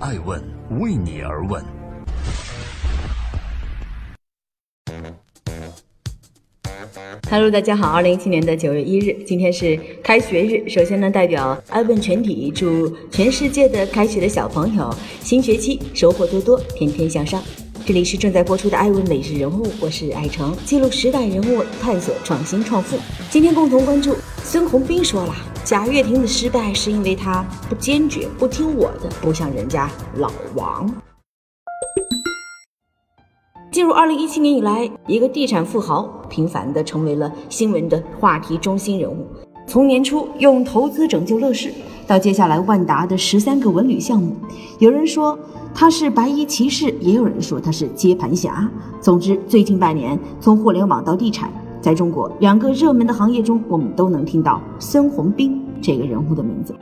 [0.00, 0.40] 爱问
[0.78, 1.60] 为你而问。
[7.28, 10.68] Hello，大家好，二零一七年的九月一日，今天是开学日。
[10.68, 17.42] 首先呢，代表爱问全体祝全世界的开学的小朋友新学期收获多多，天天向上。
[17.84, 22.96] 这里是正在播出的爱问每日人物，我是爱成，记录时代人物，探索创新创富。
[23.30, 25.34] 今天共同关注孙宏斌说了，
[25.68, 30.90] 贾跃亭的失败是因为他不坚决，不听我的，不像人家老王。
[33.70, 39.26] 进入二零一七年以来，一个地产富豪频繁地成为了新闻的话题中心人物。
[39.66, 41.70] 从年初用投资拯救乐视，
[42.06, 44.34] 到接下来万达的十三个文旅项目，
[44.78, 45.38] 有人说
[45.74, 48.66] 他是白衣骑士，也有人说他是接盘侠。
[49.02, 56.74] 总之，最近半年，从互联网到地产，在中国两个热门的行业中，我们都能听到孙宏斌这个人物的名字。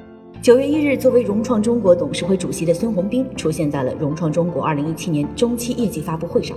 [0.42, 6.56] 九月一日，作为融创中国董事会主席的孙宏斌出现在了融创中国二零一七年中期业绩发布会上，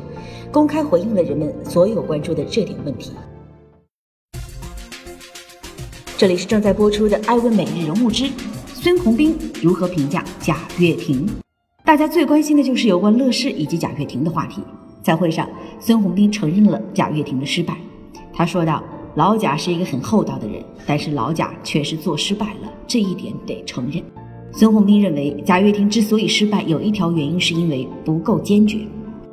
[0.52, 3.14] 公开回应了人们所有关注的热点问题。
[6.18, 8.30] 这里是正在播出的《爱问每日人物之
[8.68, 11.26] 孙宏斌如何评价贾跃亭》，
[11.84, 14.62] 大家最关心的就是有关乐视以及贾跃亭的话题。
[15.02, 15.50] 在会上，
[15.80, 17.76] 孙宏斌承认了贾跃亭的失败，
[18.34, 18.84] 他说道。
[19.16, 24.04] 老贾是一个很厚道的人，但是老贾确实做失败了，这一点得承认。
[24.52, 28.80] 孙宏斌认为，贾跃亭之所以失败，有一条原因是因为不够坚决。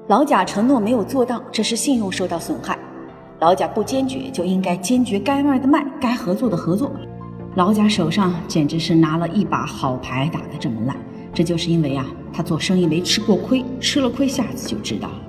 [0.09, 2.79] 老贾承诺没有做到，这是信用受到损害。
[3.41, 6.91] 老贾不坚决，就应该坚决该卖的卖，该合作的合作。
[7.55, 10.97] 老贾手上简直是拿了一把好牌，打得这么烂，
[11.35, 15.21] 这就是因为啊，他做生意没吃过亏，吃了亏下次就知道了。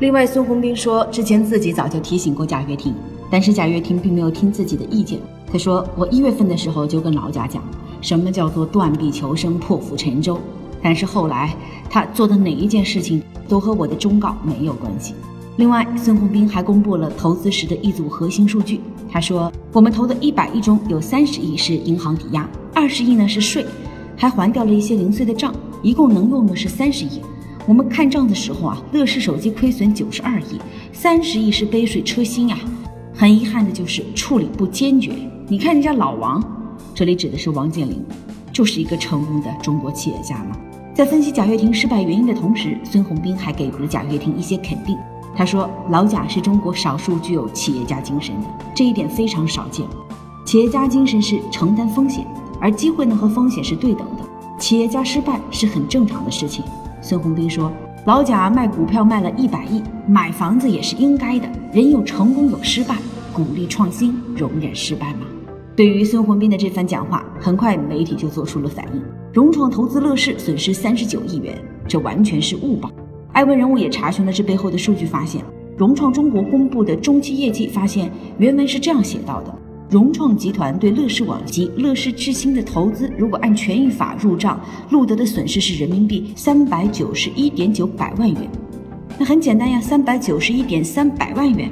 [0.00, 2.94] 另外，孙宏斌说，之前自己早就提醒过贾跃亭。
[3.30, 5.18] 但是贾跃亭并没有听自己的意见。
[5.50, 7.62] 他说：“我一月份的时候就跟老贾讲，
[8.00, 10.38] 什么叫做断臂求生、破釜沉舟。
[10.82, 11.54] 但是后来
[11.90, 15.14] 他做的哪一件事情都和我的忠告没有关系。”
[15.56, 18.80] 另外，孙宏斌还公布了投资时的一组核心数据。
[19.10, 23.66] 他说：“我们投的一百亿中有三十亿是银行抵押，二十亿呢是税，
[24.16, 25.52] 还还掉了一些零碎的账，
[25.82, 27.20] 一共能用的是三十亿。
[27.66, 30.60] 我们看账的时候啊，乐视手机亏损九十二亿，
[30.92, 32.58] 三十亿是杯水车薪呀。”
[33.20, 35.12] 很遗憾的就是处理不坚决。
[35.48, 36.40] 你看人家老王，
[36.94, 38.00] 这里指的是王健林，
[38.52, 40.56] 就是一个成功的中国企业家嘛。
[40.94, 44.96] 在分析贾跃亭失败原因的同时，孙宏斌还给予了贾跃亭一些肯定。
[45.34, 49.84] 他说：“老贾是中国少数具有企业家精神的，这一点非常少见。
[50.46, 52.24] 企业家精神是承担风险，
[52.60, 54.22] 而机会呢和风险是对等的。
[54.60, 56.64] 企业家失败是很正常的事情。”
[57.02, 57.72] 孙宏斌说。
[58.04, 61.46] 老贾卖股票卖了一百亿，买房子也是应该的。
[61.70, 62.96] 人有成功有失败，
[63.30, 65.26] 鼓励创新，容忍失败吗？
[65.76, 69.02] 对于孙宏斌的这番讲话，很快媒体就做出了反应。
[69.34, 72.90] 融创投资乐视损失三十九亿元，这完全是误报。
[73.34, 75.44] 艾问人物也查询了这背后的数据，发现
[75.76, 79.54] 融创中国公布的中期业绩，发现原文是这样写到的。
[79.90, 84.58] 融创集团对乐视网及乐视智新的投资，如果按权益法入账，
[84.90, 88.50] 录得的损失是人民币三百九十一点九百万元。
[89.20, 91.68] 那很简单呀，三百九十一点三百万元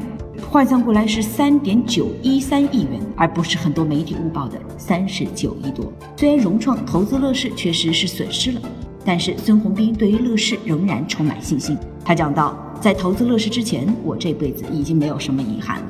[0.50, 5.92] 换算过来是三点九一三亿元，而不是很多媒体误报的三十九亿多。
[6.16, 8.60] 虽然融创投资乐视确实是损失了，
[9.04, 11.78] 但是孙宏斌对于乐视仍然充满信心。
[12.04, 15.86] 他讲到，在投资乐视之前，我这辈子已经没有什么遗憾了。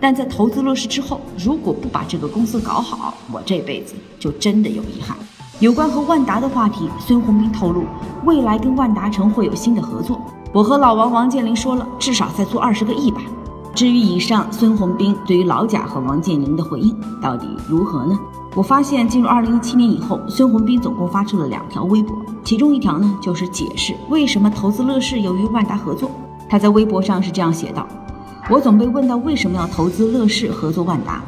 [0.00, 5.16] 但在投资乐视之后，如果不把这个公司搞好，我这辈子就真的有遗憾。
[5.58, 7.82] 有关和万达的话题，孙宏斌透露，
[8.24, 10.20] 未来跟万达城会有新的合作。
[10.52, 13.20] 我和老王王健林说了，至少再做二十个亿吧。
[13.72, 18.18] 至于以上孙宏斌对于老贾和王健林的回应到底如何呢？
[18.56, 26.10] 我发现进入二零一七年以后，孙宏斌总共发出了两条微博，其中一条呢就是解释为什么投资乐视由于万达合作。
[26.48, 27.86] 他在微博上是这样写道。
[28.48, 31.22] 我总被问到为什么要投资乐视合作万达，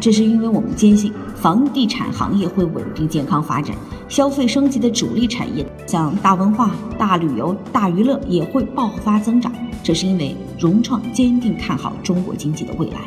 [0.00, 3.74] 这是因为我们坚信房地产行业会稳定健康发展，
[4.08, 9.52] 消费升级的主力产业像大文化、大旅游、大娱乐也会爆发增长。
[9.82, 13.00] 这是因为融创坚定看好中国经济的未来。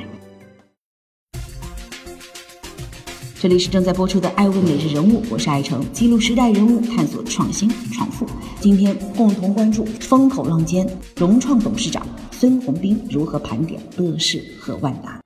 [3.39, 8.25] 这里是正在播出的《爱问每日人物》，我是爱成，记录时代人物，探索创新创富。
[8.59, 12.03] 今天共同关注风口浪尖，融创董事长。
[12.31, 15.19] 孙宏斌如何盘点乐视和万达？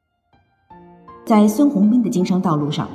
[1.32, 2.90] 在孙宏斌的经商道路上，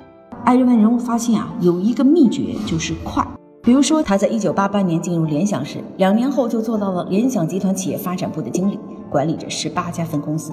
[0.44, 3.26] 艾瑞文人物发现啊，有一个秘诀就是快。
[3.62, 8.78] 比如说，他在一九八八年进入联想时，两年后就做到了联想集团企业发展部的经理，
[9.08, 10.52] 管理着十八家分公司。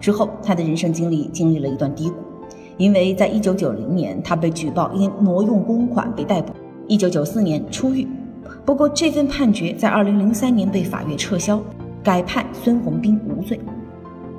[0.00, 2.16] 之后，他的人生经历经历了一段低谷，
[2.78, 6.54] 因为在一九九零年他被举报因挪用公款被逮捕，
[6.86, 8.08] 一九九四年出狱。
[8.64, 11.60] 不过这份判决在二零零三年被法院撤销，
[12.02, 13.60] 改判孙宏斌无罪。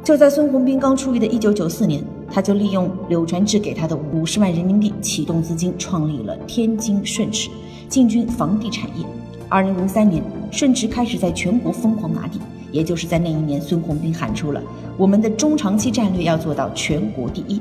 [0.03, 7.49] 就在孙宏斌刚出狱的一九九四年，他就利用柳传志给他的五十万人民币启动资金，创立了天津顺驰，
[7.87, 9.05] 进军房地产业。
[9.47, 12.39] 二零零三年，顺驰开始在全国疯狂拿地，
[12.71, 14.61] 也就是在那一年，孙宏斌喊出了
[14.97, 17.59] 我们的中长期战略要做到全国第一。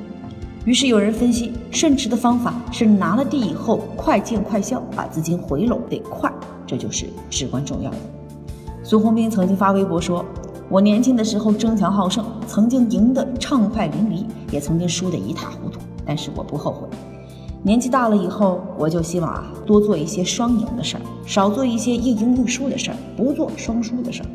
[0.64, 6.30] 于是有人分析，顺驰的方法是拿了地以后快建快销，把资金回笼得快，
[6.66, 7.96] 这就是至关重要的。
[8.82, 10.24] 孙宏斌曾经发微博说。
[10.70, 15.80] 我年轻的时候争强好胜，曾经赢得畅快淋漓，也曾经输得一塌糊涂。
[16.04, 16.86] 但是我不后悔。
[17.62, 24.26] 年纪大了以后，我就希望啊，多做一些双赢的事儿，少做一些一赢一输的事儿，不做双输的事儿。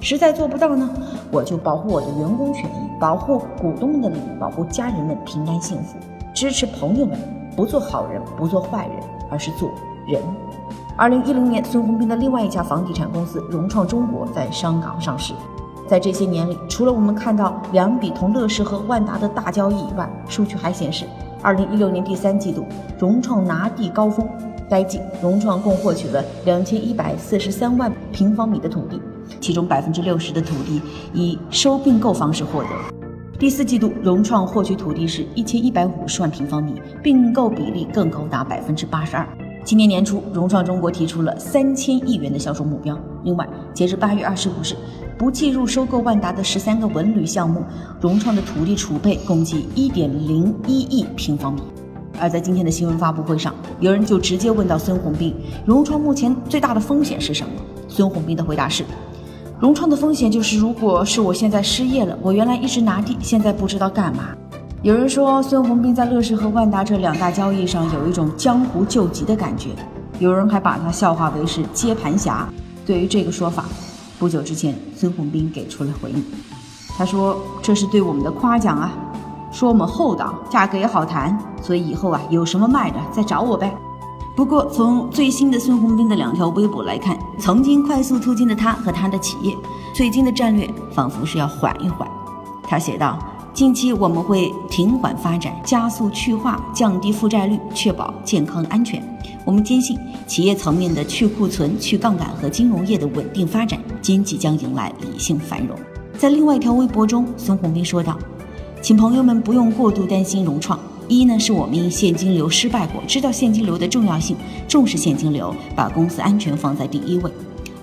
[0.00, 0.88] 实在做不到呢，
[1.32, 5.98] 我就保护我的员工权益，保护股东的利益，保护家人们平安幸福，
[6.32, 7.18] 支持朋友们，
[7.56, 8.96] 不做好人，不做坏人，
[9.28, 9.68] 而是做
[10.06, 10.22] 人。
[10.96, 15.34] 二零一零年，孙宏斌的另外一家房地产公司融创中国在香港上市。
[15.90, 21.04] 在这些年里，除了我们看到两笔同乐视和万达的大交易以外，数据还显示，
[21.42, 22.64] 二零一六年第三季度
[22.96, 24.24] 融创拿地高峰，
[24.70, 29.02] 该季融创共获取了两千一百四十三万平方米的土地，
[29.40, 30.80] 其中百分之六十的土地
[31.12, 32.68] 以收并购方式获得。
[33.36, 39.26] 第四季度融创获取土地是一千一百五十万平方米，并购比例更高达百分之八十二。
[39.62, 42.98] 今年年初，融创中国提出了三千亿元的销售目标。
[43.24, 44.74] 另外，截至八月二十五日，
[45.18, 47.62] 不计入收购万达的十三个文旅项目，
[48.00, 51.60] 融创的土地储备共计一点零一亿平方米。
[52.18, 55.34] 而在今天的新闻发布会上，有人就直接问到孙宏斌：
[55.64, 57.52] 融创目前最大的风险是什么？
[57.86, 58.84] 孙宏斌的回答是：
[59.60, 64.30] 融创的风险就是，如果是我现在失业了，我原来一直拿地，现在不知道干嘛。
[64.82, 69.68] 有人说孙宏斌在乐视和万达这两大交易上有一种江湖救急的感觉，
[70.18, 72.48] 有人还把他笑话为是接盘侠。
[72.86, 73.66] 对于这个说法，
[74.18, 76.24] 不久之前孙宏斌给出了回应，
[76.96, 78.90] 他说这是对我们的夸奖啊，
[79.52, 83.70] 说我们厚道，价格也好谈，所以以后啊有什么卖的再找我呗。
[84.34, 89.54] 不过从最新的孙宏斌的两条微博来看，曾经快速突进的他和他的企业，
[89.94, 92.08] 最近的战略仿佛是要缓一缓。
[92.62, 93.18] 他写道。
[93.52, 99.02] 近期我们会停缓发展，加速去化，降低负债率，确保健康安全。
[99.44, 105.76] 我们坚信，企业层面的去库存、去杠杆和金融业的稳定发展，经济将迎来理性繁荣。
[106.16, 108.16] 在另外一条微博中，孙宏斌说道
[108.80, 110.78] ：“请朋友们不用过度担心融创。
[111.08, 114.36] 一呢，是我们因现金流失败过，知道现金流的重要性，
[114.68, 117.30] 重视现金流，把公司安全放在第一位。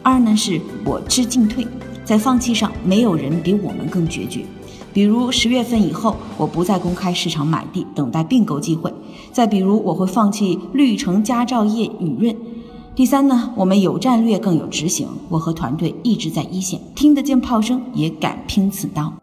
[0.01, 1.67] 二呢，是我知进退，
[2.05, 4.45] 在放弃上，没有人比我们更决绝。”
[4.97, 8.91] 比如十月份以后，我不再公开市场买地，等待并购机会。
[9.31, 12.35] 再比如，我会放弃绿城佳兆业雨润。
[12.95, 15.07] 第三呢，我们有战略，更有执行。
[15.29, 19.13] 我和团队一直在一线，听得见炮声，也敢拼刺刀。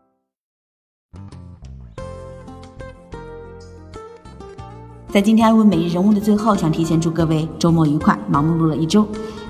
[5.09, 8.17] 在今天艾文每日人物的最后，想提前祝各位周末愉快。
[8.29, 9.05] 忙碌了一周，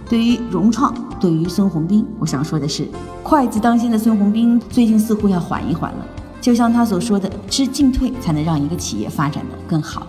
[0.09, 0.95] 对于融创，
[1.25, 2.87] 对于孙宏斌，我想说的是，
[3.23, 6.07] 筷子当先的孙宏斌最近似乎要缓一缓了。
[6.39, 10.07] 就像他所说的，知进退才能让一个企业发展的更好。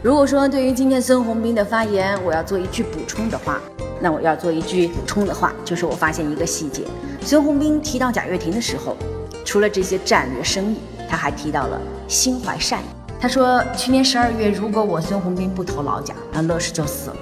[0.00, 3.60] 如果说对于今天孙宏斌的发言，我要做一句补充的话，
[4.00, 6.84] 那我要做一句补充的话，就是我发现一个细节：
[7.20, 8.96] 孙宏斌提到贾跃亭的时候，
[9.44, 10.76] 除了这些战略生意，
[11.10, 12.84] 他还提到了心怀善意。
[13.20, 17.16] 他说，去年十二月，如果我孙宏斌不投老贾，那乐视就死了。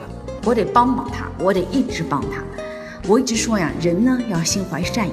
[0.45, 2.43] 我得帮帮他，我得一直帮他。
[3.09, 5.13] 我一直说呀，人呢要心怀善意。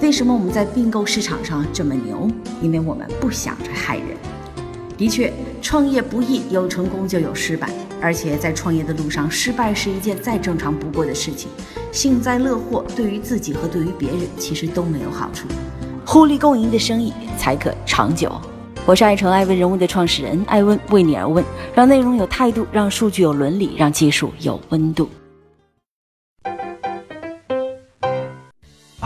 [0.00, 2.28] 为什么我们在并购市场上这么牛？
[2.60, 4.06] 因为我们不想着害人。
[4.98, 11.48] 的确，创业不易，有成功就有失败，而且在创业的路上，失败是一件再正常不过的事情。
[11.92, 15.46] 幸灾乐祸对于自己和对于别人其实都没有好处。
[16.04, 18.32] 互利共赢的生意才可长久。
[18.84, 25.08] 我是爱成爱问人物的创始人艾问，为你而问，让内容有态度，让数据有伦理，让技术有温度。